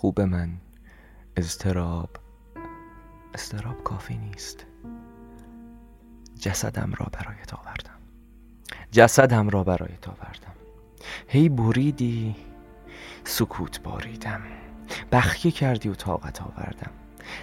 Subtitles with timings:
[0.00, 0.50] خوب من.
[1.36, 2.10] اضطراب.
[3.34, 4.66] استراب کافی نیست.
[6.38, 7.98] جسدم را برایت آوردم.
[8.92, 10.52] جسدم را برایت آوردم.
[11.28, 12.36] هی بریدی
[13.24, 14.42] سکوت باریدم.
[15.12, 16.92] بخیه کردی و طاقت آوردم.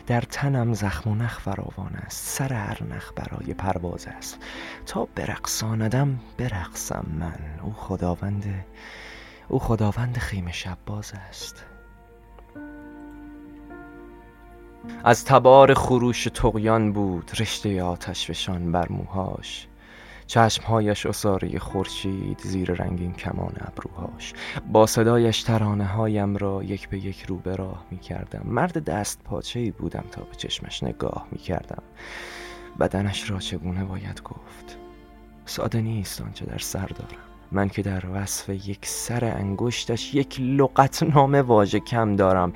[0.07, 2.37] در تنم زخم و نخ فراوان است.
[2.37, 4.37] سر هر نخ برای پرواز است.
[4.85, 7.59] تا برقصاندم برقصم من.
[7.61, 8.65] او خداوند
[9.47, 11.65] او خداوند خیمه شب باز است.
[15.03, 19.67] از تبار خروش تقیان بود رشته آتش فشان بر موهاش.
[20.27, 24.33] چشمهایش اصاره خورشید زیر رنگین کمان ابروهاش.
[24.71, 29.23] با صدایش ترانه هایم را یک به یک رو به راه می کردم مرد دست
[29.23, 31.83] پاچه بودم تا به چشمش نگاه می کردم
[32.79, 34.77] بدنش را چگونه باید گفت؟
[35.45, 37.21] ساده نیست آنچه در سر دارم.
[37.51, 42.53] من که در وصف یک سر انگشتش یک لغت نامه واژه کم دارم.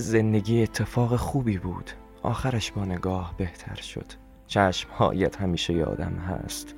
[0.00, 1.90] زندگی اتفاق خوبی بود.
[2.22, 4.06] آخرش با نگاه بهتر شد.
[4.46, 6.74] چشمهایت همیشه یادم هست.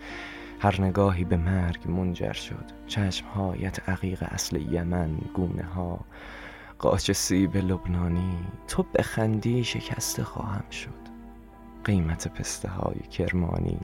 [0.61, 2.65] هر نگاهی به مرگ منجر شد.
[2.87, 6.01] چشمهایت عقیق اصل یمن گونه ها
[6.79, 8.39] قاچ سیب لبنانی.
[8.69, 11.01] تو بخندی شکسته خواهم شد.
[11.85, 13.81] قیمت پسته های کرمانی.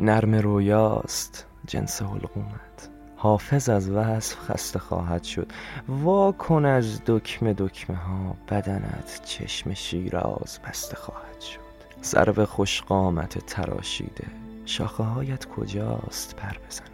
[0.00, 5.52] نرم رویاست جنس حلقومت حافظ از وصف خسته خواهد شد.
[5.88, 11.60] وا کن از دکمه دکمه ها بدنت چشم شیراز بسته خواهد شد.
[12.00, 14.24] سرو خوش قامت تراشیده
[14.64, 16.88] شاخه هایت کجاست پر بزنم؟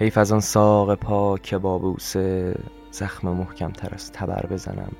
[0.00, 2.54] حیف از آن ساق پا با بوسه
[2.90, 4.92] زخم محکم تر از تبر بزنم.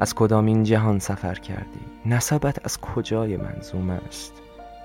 [0.00, 4.32] از کدامین جهان سفر کردی؟ نسبت از کجای منظوم است؟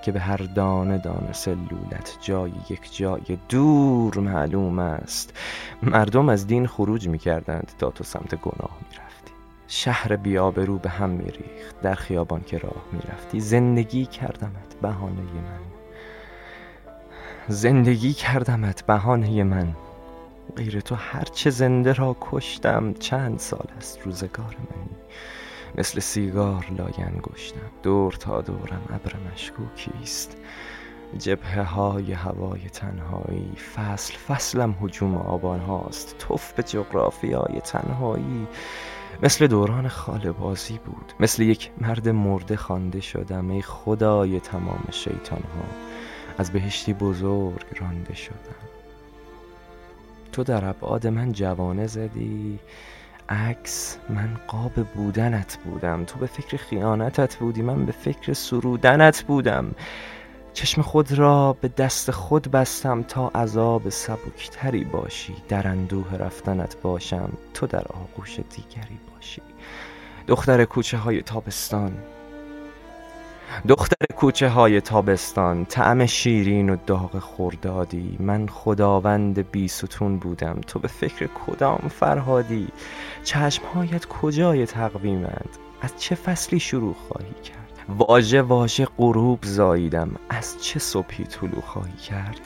[0.02, 5.36] که به هر دانه دانه سلولت جای یک جای دور معلوم است.
[5.82, 9.32] مردم از دین خروج می کردند تا تو سمت گناه می رفتی
[9.66, 15.22] شهر بیابرو به هم می ریخت در خیابان که راه می رفتی زندگی کردمت بهانه
[15.22, 15.60] من.
[17.48, 19.68] زندگی کردمت بهانه من.
[20.56, 24.96] غیر تو هرچه زنده را کشتم چند سال است روزگار منی.
[25.78, 27.70] مثل سیگار لاین گشتم.
[27.82, 30.36] دور تا دورم ابر مشکوکی است.
[31.18, 38.46] جبهه های هوای تنهایی فصل فصلم حجوم آبان هاست توف به جغرافیای تنهایی.
[39.22, 41.12] مثل دوران خاله بازی بود.
[41.20, 43.50] مثل یک مرد مرده خوانده شدم.
[43.50, 45.64] ای خدای تمام شیطان ها
[46.38, 48.62] از بهشتی بزرگ رانده شدم.
[50.32, 52.58] تو در ابعاد من جوانه زدی.
[53.28, 56.04] عکس من قاب بودنت بودم.
[56.04, 59.74] تو به فکر خیانتت بودی من به فکر سرودنت بودم.
[60.52, 65.34] چشم خود را به دست خود بستم تا عذاب سبکتری باشی.
[65.48, 69.42] در اندوه رفتنت باشم تو در آغوش دیگری باشی.
[70.26, 71.92] دختر کوچه های تابستان
[73.68, 80.60] دختر کوچه های تابستان طعم شیرین و داغ خوردادی من خداوند بی ستون بودم.
[80.66, 82.68] تو به فکر کدام فرهادی؟
[83.24, 85.48] چشمهایت کجای تقویمند؟
[85.80, 90.10] از چه فصلی شروع خواهی کرد؟ واژه واژه غروب زاییدم.
[90.30, 92.40] از چه صبحی طلوع خواهی کرد؟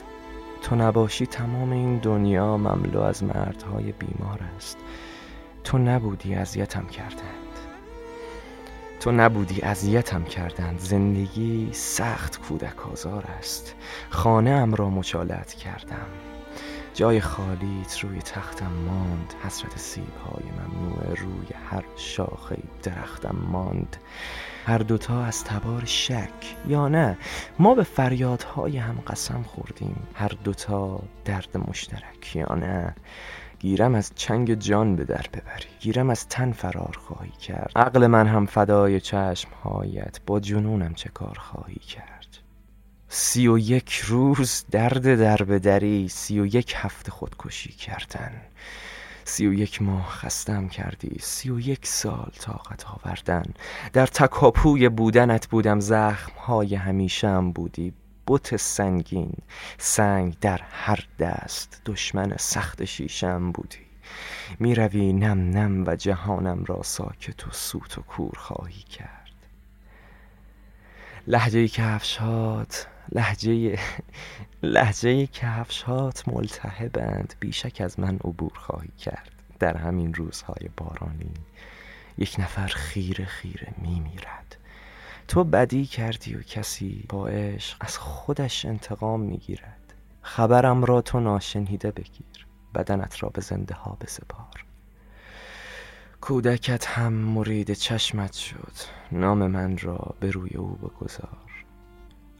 [0.61, 4.77] تو نباشی تمام این دنیا مملو از مردهای بیمار است.
[5.63, 7.46] تو نبودی اذیتم کردن.
[8.99, 13.75] تو نبودی اذیتم کردند زندگی سخت کودک آزار است.
[14.09, 16.07] خانه ام را مچالت کردم.
[16.93, 19.33] جای خالیت روی تختم ماند.
[19.45, 23.97] حسرت سیب های ممنوع روی هر شاخه درختم ماند.
[24.65, 26.55] هر دوتا از تبار شک.
[26.67, 27.17] یا نه
[27.59, 30.07] ما به فریادهای هم قسم خوردیم.
[30.13, 32.35] هر دوتا درد مشترک.
[32.35, 32.95] یا نه
[33.59, 35.69] گیرم از چنگ جان به در ببری.
[35.79, 37.71] گیرم از تن فرار خواهی کرد.
[37.75, 42.37] عقل من هم فدای چشم هایت با جنونم چه کار خواهی کرد؟
[43.09, 48.41] سی و یک روز درد در بدری سی و یک هفته خودکشی کردن.
[49.23, 53.43] سی و یک ماه خستم کردی سی و یک سال طاقت آوردن.
[53.93, 57.93] در تکاپوی بودنت بودم زخم های همیشم بودی.
[58.27, 59.33] بت سنگین
[59.77, 63.87] سنگ در هر دست دشمن سخت شیشم بودی.
[64.59, 69.33] می‌روی نم نم و جهانم را ساکت و سوت و کور خواهی کرد.
[71.27, 73.79] لحجه کفشات لحجه
[74.63, 79.31] لحجه کفشات ملتهبند بیشک از من عبور خواهی کرد.
[79.59, 81.33] در همین روزهای بارانی
[82.17, 84.56] یک نفر خیره خیره میمیرد.
[85.27, 89.93] تو بدی کردی و کسی با عشق از خودش انتقام می‌گیرد.
[90.21, 92.47] خبرم را تو ناشنیده بگیر.
[92.75, 94.65] بدنت را به زنده ها بسپار.
[96.21, 98.73] کودکت هم مرید چشمت شد.
[99.11, 101.65] نام من را به روی او بگذار.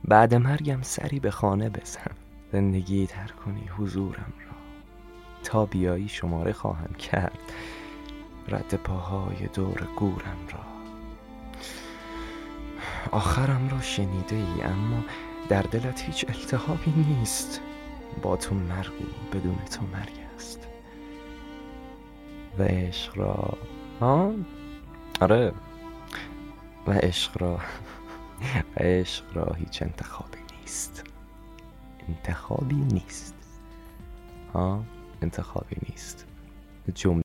[0.05, 2.11] بعد مرگم سری به خانه بزن.
[2.51, 4.57] زندگی تر کنی حضورم را.
[5.43, 7.39] تا بیایی شماره خواهم کرد.
[8.47, 10.76] رد پاهای دور گورم را.
[13.11, 15.03] آخرم را شنیده ای اما
[15.49, 17.61] در دلت هیچ التهابی نیست.
[18.21, 18.91] با تو مرگ
[19.33, 20.67] بدون تو مرگ است.
[22.59, 23.57] و عشق را
[23.99, 24.31] ها؟
[25.21, 25.53] آره.
[26.87, 27.59] و عشق را
[28.75, 31.03] و عشق را هیچ انتخابی نیست.
[32.09, 33.35] انتخابی نیست.
[34.53, 34.83] ها؟
[35.21, 36.25] انتخابی نیست.
[36.95, 37.15] جمله